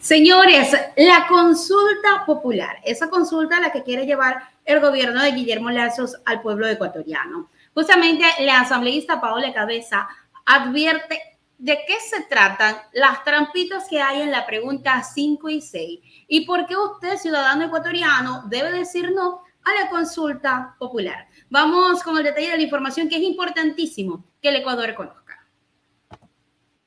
[0.00, 5.70] Señores, la consulta popular, esa consulta a la que quiere llevar el gobierno de Guillermo
[5.70, 7.50] Lazos al pueblo ecuatoriano.
[7.74, 10.08] Justamente la asambleísta Paola Cabeza
[10.46, 11.20] advierte
[11.58, 16.46] de qué se tratan las trampitas que hay en la pregunta 5 y 6 y
[16.46, 21.28] por qué usted, ciudadano ecuatoriano, debe decir no a la consulta popular.
[21.50, 25.39] Vamos con el detalle de la información que es importantísimo que el Ecuador conozca.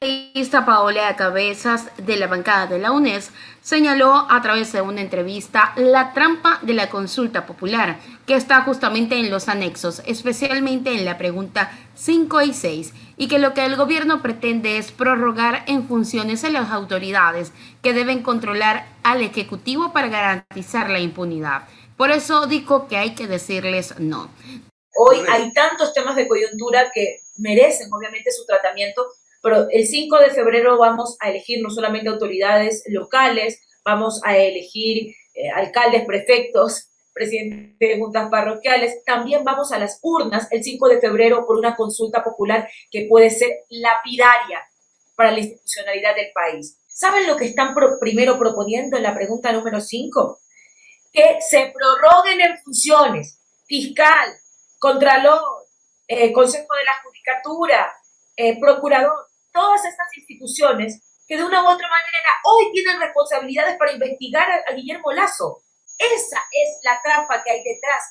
[0.03, 3.31] La Paola Cabezas de la bancada de la UNES
[3.61, 9.17] señaló a través de una entrevista la trampa de la consulta popular que está justamente
[9.17, 13.77] en los anexos, especialmente en la pregunta 5 y 6, y que lo que el
[13.77, 20.09] gobierno pretende es prorrogar en funciones a las autoridades que deben controlar al Ejecutivo para
[20.09, 21.63] garantizar la impunidad.
[21.95, 24.29] Por eso dijo que hay que decirles no.
[24.95, 29.07] Hoy hay tantos temas de coyuntura que merecen obviamente su tratamiento
[29.43, 35.13] pero el 5 de febrero vamos a elegir no solamente autoridades locales, vamos a elegir
[35.33, 41.01] eh, alcaldes, prefectos, presidentes de juntas parroquiales, también vamos a las urnas el 5 de
[41.01, 44.61] febrero por una consulta popular que puede ser lapidaria
[45.15, 46.79] para la institucionalidad del país.
[46.87, 50.39] ¿Saben lo que están primero proponiendo en la pregunta número 5?
[51.11, 54.29] Que se prorroguen en funciones fiscal,
[54.79, 55.67] contralor,
[56.07, 57.93] eh, consejo de la judicatura,
[58.35, 63.93] eh, procurador, todas estas instituciones que de una u otra manera hoy tienen responsabilidades para
[63.93, 65.63] investigar a, Guillermo Lazo.
[65.97, 68.03] Esa es la trampa que hay detrás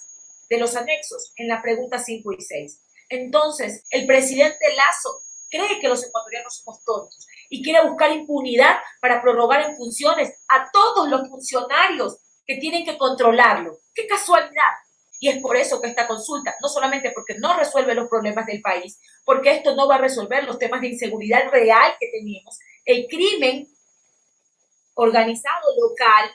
[0.49, 2.81] de los anexos en la pregunta 5 y 6.
[3.11, 5.21] Entonces, el presidente Lazo
[5.51, 10.71] cree que los ecuatorianos somos tontos y quiere buscar impunidad para prorrogar en funciones a
[10.73, 13.79] todos los funcionarios que tienen que controlarlo.
[13.95, 14.73] ¡Qué casualidad!
[15.23, 18.61] Y es por eso que esta consulta, no solamente porque no resuelve los problemas del
[18.61, 23.07] país, porque esto no va a resolver los temas de inseguridad real que tenemos, el
[23.07, 23.69] crimen
[24.95, 26.29] organizado local,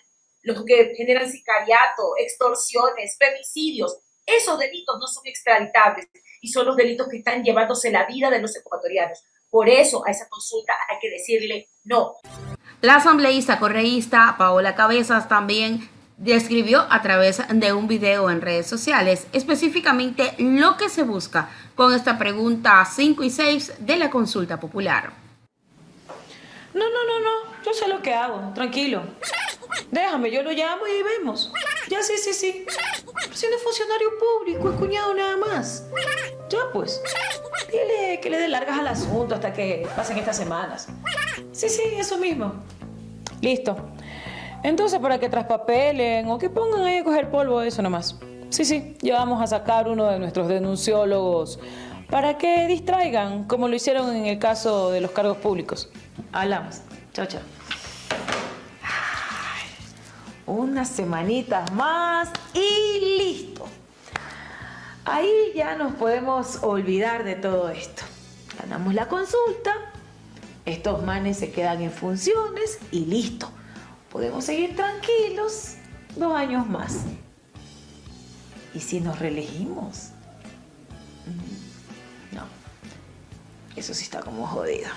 [0.44, 6.08] los que generan sicariato, extorsiones, femicidios, esos delitos no son extraditables
[6.40, 9.22] y son los delitos que están llevándose la vida de los ecuatorianos.
[9.50, 12.16] Por eso a esa consulta hay que decirle no.
[12.80, 19.28] La asambleísta correísta Paola Cabezas también describió a través de un video en redes sociales
[19.34, 25.12] específicamente lo que se busca con esta pregunta 5 y 6 de la consulta popular.
[26.74, 29.04] No, no, no, no, yo sé lo que hago, tranquilo.
[29.92, 31.52] Déjame, yo lo llamo y vemos.
[31.90, 32.66] Ya, sí, sí, sí.
[32.66, 35.86] Pero si no es funcionario público, es cuñado nada más.
[36.50, 37.02] Ya, pues.
[37.72, 40.88] Dile que le dé largas al asunto hasta que pasen estas semanas.
[41.52, 42.54] Sí, sí, eso mismo.
[43.42, 43.78] Listo.
[44.68, 48.18] Entonces, para que traspapelen o que pongan ahí a coger polvo, eso nomás.
[48.50, 51.58] Sí, sí, ya vamos a sacar uno de nuestros denunciólogos
[52.10, 55.90] para que distraigan, como lo hicieron en el caso de los cargos públicos.
[56.34, 56.82] Hablamos.
[57.14, 57.40] Chao, chao.
[60.46, 63.66] unas semanitas más y listo.
[65.06, 68.04] Ahí ya nos podemos olvidar de todo esto.
[68.60, 69.94] Ganamos la consulta,
[70.66, 73.50] estos manes se quedan en funciones y listo
[74.18, 75.76] podemos seguir tranquilos
[76.16, 77.02] dos años más.
[78.74, 80.10] ¿Y si nos reelegimos?
[81.28, 82.42] Mm, no,
[83.76, 84.90] eso sí está como jodido.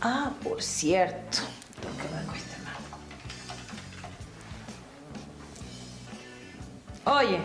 [0.00, 1.38] Ah, por cierto,
[1.80, 2.52] tengo que ver con este
[7.04, 7.38] Oye,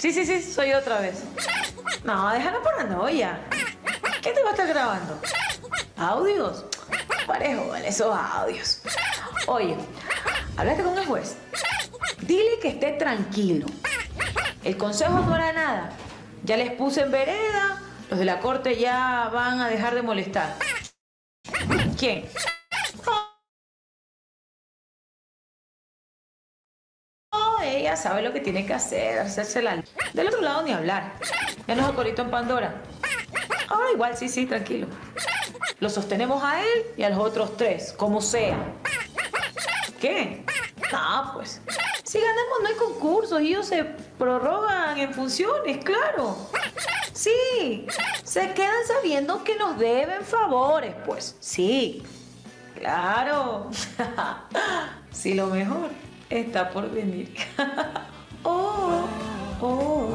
[0.00, 1.22] sí, sí, sí, soy otra vez.
[2.04, 3.40] No, déjala por noia.
[4.20, 5.18] ¿Qué te va a estar grabando?
[5.96, 6.66] ¿Audios?
[7.26, 8.82] Parejo, vale, esos audios.
[9.46, 9.76] Oye,
[10.60, 11.36] hablaste con el juez.
[12.22, 13.66] Dile que esté tranquilo.
[14.62, 15.90] El consejo no hará nada.
[16.44, 17.82] Ya les puse en vereda.
[18.10, 20.56] Los de la corte ya van a dejar de molestar.
[21.98, 22.26] ¿Quién?
[27.32, 29.82] Oh, ella sabe lo que tiene que hacer, hacerse la...
[30.12, 31.14] Del otro lado ni hablar.
[31.66, 32.82] Ya nos acolitó en Pandora.
[33.68, 34.88] Ahora igual, sí, sí, tranquilo.
[35.78, 38.58] Lo sostenemos a él y a los otros tres, como sea.
[40.00, 40.42] ¿Qué?
[40.92, 41.60] Ah, pues.
[42.04, 46.36] Si ganamos no hay concursos, ellos se prorrogan en funciones, claro.
[47.12, 47.86] Sí,
[48.24, 51.36] se quedan sabiendo que nos deben favores, pues.
[51.38, 52.02] Sí,
[52.78, 53.70] claro.
[55.12, 55.90] sí, lo mejor
[56.30, 57.34] está por venir.
[58.42, 59.06] oh,
[59.60, 60.08] oh.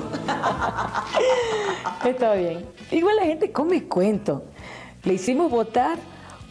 [2.05, 2.67] está bien.
[2.89, 4.45] Igual la gente come cuento.
[5.03, 5.99] Le hicimos votar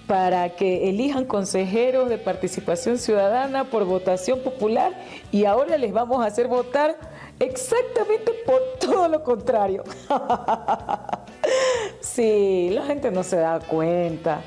[0.07, 4.93] para que elijan consejeros de participación ciudadana por votación popular
[5.33, 6.97] y ahora les vamos a hacer votar
[7.41, 9.85] exactamente por todo lo contrario.
[12.01, 14.43] Sí, la gente no se da cuenta.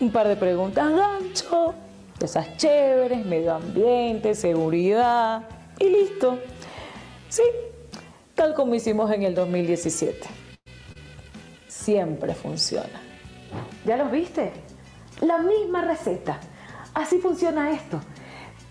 [0.00, 1.74] Un par de preguntas gancho,
[2.22, 5.42] esas chéveres, medio ambiente, seguridad
[5.78, 6.38] y listo.
[7.28, 7.42] Sí,
[8.34, 10.20] tal como hicimos en el 2017.
[11.66, 13.07] Siempre funciona.
[13.84, 14.52] ¿Ya los viste?
[15.20, 16.38] La misma receta.
[16.94, 18.00] Así funciona esto.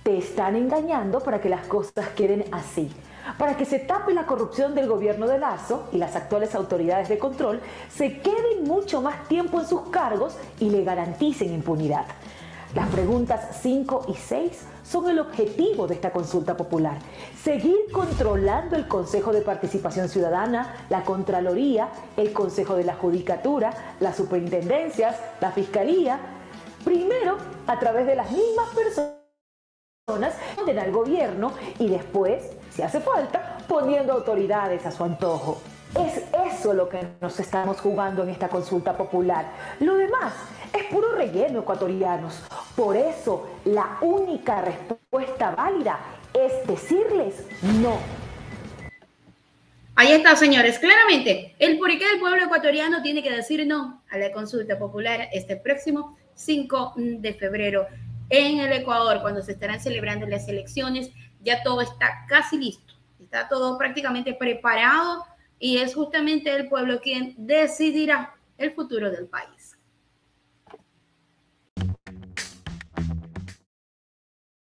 [0.03, 2.91] Te están engañando para que las cosas queden así
[3.37, 7.17] para que se tape la corrupción del gobierno de Lazo y las actuales autoridades de
[7.17, 12.05] control se queden mucho más tiempo en sus cargos y le garanticen impunidad.
[12.75, 16.99] Las preguntas 5 y 6 son el objetivo de esta consulta popular.
[17.41, 24.17] Seguir controlando el Consejo de Participación Ciudadana, la Contraloría, el Consejo de la Judicatura, las
[24.17, 26.19] superintendencias, la Fiscalía,
[26.83, 27.37] primero
[27.67, 30.33] a través de las mismas personas
[30.65, 35.59] que al gobierno y después si hace falta, poniendo autoridades a su antojo.
[35.95, 39.51] Es eso lo que nos estamos jugando en esta consulta popular.
[39.79, 40.33] Lo demás
[40.73, 42.43] es puro relleno ecuatorianos.
[42.75, 45.99] Por eso la única respuesta válida
[46.33, 47.45] es decirles
[47.81, 47.97] no.
[49.95, 50.77] Ahí está, señores.
[50.77, 55.57] Claramente, el puriqué del pueblo ecuatoriano tiene que decir no a la consulta popular este
[55.57, 57.87] próximo 5 de febrero
[58.29, 61.11] en el Ecuador, cuando se estarán celebrando las elecciones
[61.41, 65.23] ya todo está casi listo, está todo prácticamente preparado
[65.59, 69.56] y es justamente el pueblo quien decidirá el futuro del país.